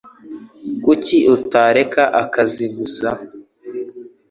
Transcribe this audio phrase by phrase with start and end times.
[0.83, 3.09] Kuki utareka akazi gusa